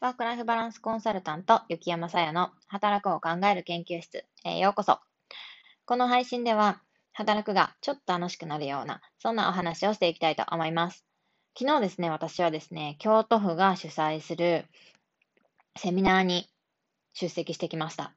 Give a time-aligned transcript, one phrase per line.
[0.00, 5.00] ワークライフバランスコンサルタント、雪山さやの働くを考える研究室へようこそ。
[5.86, 6.80] この配信では、
[7.12, 11.04] 働くがちょっと楽しくなるような、そんなお話をしていきたいと思います。
[11.58, 14.66] 昨日ですね、私はですね、京都府が主催する
[15.76, 16.48] セミナーに
[17.12, 18.12] 出席してきました。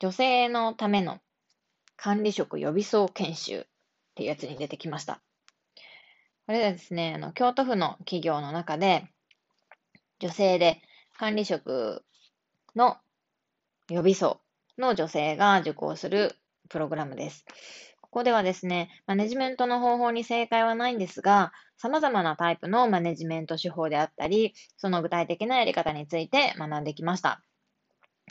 [0.00, 1.20] 女性のための
[1.94, 3.64] 管理職予備層研修っ
[4.16, 5.20] ていうやつに出てきました。
[6.46, 9.06] これはですね、あの京都府の企業の中で、
[10.20, 10.82] 女性で
[11.18, 12.04] 管理職
[12.76, 12.98] の
[13.88, 14.40] 予備層
[14.78, 16.36] の女性が受講する
[16.68, 17.44] プログラムです。
[18.02, 27.42] ここではですね、マネジメントの方法に正解はないんですが、様々なタイプのマネジメント手法であったり、その具体的なやり方について学んできました。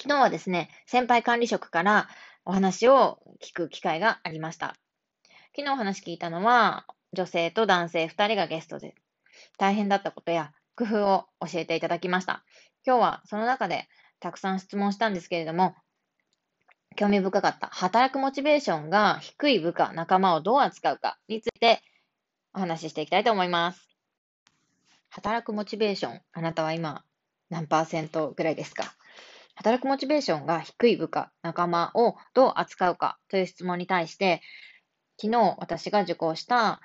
[0.00, 2.08] 昨日はですね、先輩管理職から
[2.46, 4.76] お話を聞く機会がありました。
[5.56, 8.94] 昨日お話聞いたのは、女性と男性2人がゲストで、
[9.58, 12.44] 大変だったことや工夫を教えていただきました。
[12.86, 13.88] 今日はその中で
[14.20, 15.74] たくさん質問したんですけれども、
[16.96, 21.82] 興味深かった働くモチベーションが低い部下、仲間をどう扱うかについて
[22.54, 23.88] お話ししていきたいと思います。
[25.10, 27.04] 働くモチベーション、あなたは今
[27.50, 28.94] 何パーセントぐらいですか？
[29.56, 34.42] 働くモチベーションが低い部下、仲間をどう扱うかという質問に対して、
[35.20, 36.80] 昨日私が受講した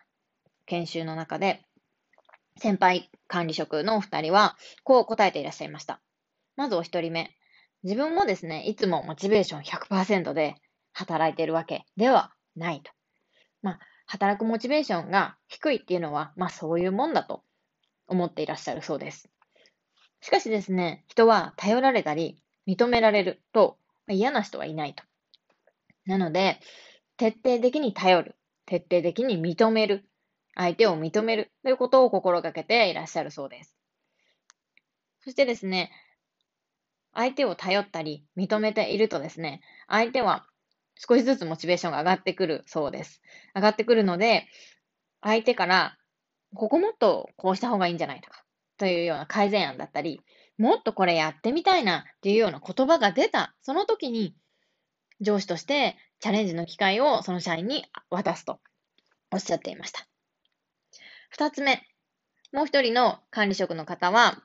[0.67, 1.63] 研修の中で、
[2.59, 6.01] 先輩管理職のお二人は、こう答えていらっしゃいました。
[6.55, 7.31] まずお一人目。
[7.83, 10.55] 自分もですね、いつもモチベーション100%で
[10.91, 12.91] 働いているわけではないと。
[13.61, 17.43] まあ、働くモチベーションが低いっていうのは、まあそういうもんだと
[18.07, 19.29] 思っていらっしゃるそうです。
[20.19, 25.03] しかしですね、人は頼られたり認められると、ま、嫌な人はいないと。
[26.05, 26.59] なので、
[27.15, 30.08] 徹底的に頼る、徹底的に認める
[30.59, 33.77] 相手を認めるということを心がけていらっしゃるそうです。
[35.23, 35.89] そしてですね、
[37.13, 40.45] 相手を頼ったり認めているとですね、相手は
[40.95, 43.21] 少しずつモチベーションが上がってくるそうです。
[43.55, 44.47] 上がってくるので、
[45.21, 45.97] 相手から、
[46.53, 48.43] ここもっとこうした方がいいんじゃないとか、
[48.77, 50.19] というような改善案だったり、
[50.57, 54.35] もっとこれやってみたいなっていうような言葉が出た、その時に
[55.21, 58.59] 上司としてチャレンジの機会をその社員に渡すと
[59.31, 60.05] おっしゃっていました。
[61.29, 61.87] 二つ目。
[62.51, 64.41] もう一人の管理職の方は、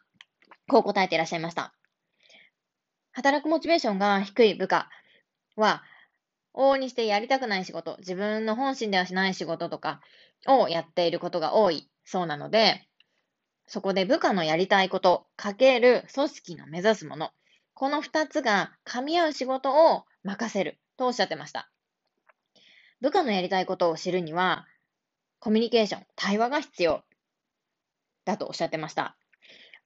[0.69, 1.75] こう答えていらっしゃいました。
[3.13, 4.91] 働くモチベーションが低い部下
[5.57, 5.83] は、
[6.53, 10.01] 往々にしてやりたくない仕事、自分の本心ではしない仕事とか
[10.47, 12.87] をやっていることが多いそうなので、
[13.67, 17.31] そこで部下のやりたいこと、かける組織の目指すもの、
[17.73, 21.71] この二つが噛み合う仕事を任せるとおっしゃってました。
[23.01, 24.67] 部下のやりたいことを知るには、
[25.45, 27.03] コミュニケーション、対話が必要
[28.25, 29.15] だとおっしゃってました。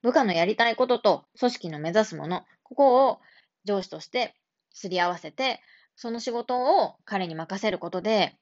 [0.01, 3.19] 部下のやりたいことと組織の目指すもの、ここを
[3.65, 4.35] 上司として
[4.73, 5.59] すり合わせて、
[5.97, 8.37] その仕事を彼に任せることで、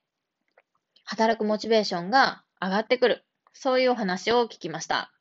[1.05, 3.25] 働くモチベーションが上がってくる。
[3.51, 5.11] そういうお話を聞きました。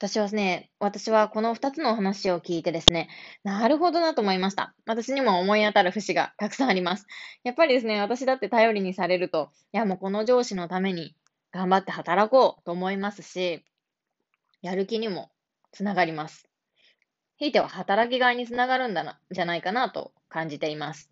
[0.00, 3.10] 私はね、私はこの2つの話を聞いてですね、
[3.44, 4.74] なるほどなと思いました。
[4.86, 7.06] 私にも思い当たる節がたくさんあります。
[7.44, 11.14] やっぱりですね、私だって頼りにされると、いやもうこの上司のために
[11.52, 13.62] 頑張って働こうと思いますし、
[14.62, 15.30] やる気にも
[15.70, 16.48] つながります。
[17.36, 21.10] ひいては働きがいにつながるんだな、じゃないかなと感じています。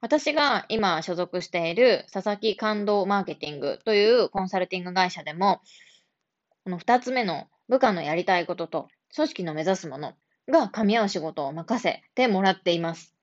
[0.00, 5.62] 私が今所属している佐々木感動マーケティングというコンサルティング会社でも、
[6.62, 10.14] この2つ目の部下のやりたいことと組織の目指すもの
[10.50, 13.14] が噛み合う仕事を任せてもらっています。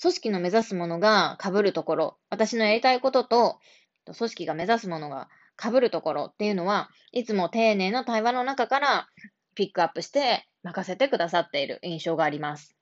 [0.00, 3.58] 組織の目指すものが被るところ、私のやりたいことと
[4.06, 5.28] 組織が目指すものが
[5.62, 9.08] 被るところっていうのは、いつも丁寧な対話の中から
[9.54, 12.74] ピックアップして任せてくださっている印象があります。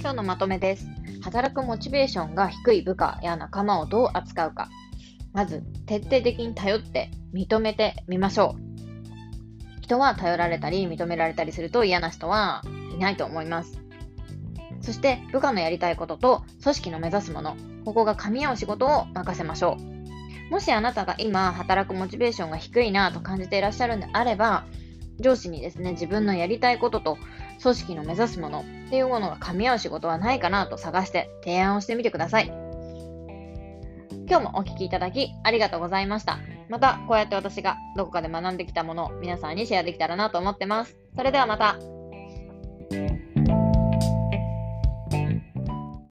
[0.00, 1.01] 今日のまとめです。
[1.22, 4.68] 働くモチベーションが低い部下や仲間をどう扱うか。
[5.32, 8.72] まず、徹底的に頼って認めてみましょう。
[9.80, 12.62] 人は頼られたり認められたりすると嫌な人は
[12.94, 13.78] いないと思います。
[14.80, 19.76] そして部下のやりたいことと組織の目指すもの、ここが噛み合う仕事を任せましょ
[20.48, 20.52] う。
[20.52, 24.64] もしあなたが今働くモチベーションが低いなと感じていらっしゃるんであれば、
[25.18, 27.18] 上司にですね、自分のやりたいことと
[27.62, 32.46] 組織の目指すものっていうものが噛み合う仕事はないかなと探して提案をしてみてください。
[34.28, 36.38] 今日もお聴きいただきありがとうございました。
[36.68, 40.96] また、こうやって私がどこかで学んできたものを皆さんにシェアできたらなと思ってます。
[41.16, 42.01] それではまた。